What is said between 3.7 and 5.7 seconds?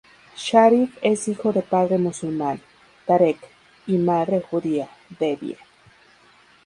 y madre judía, Debbie.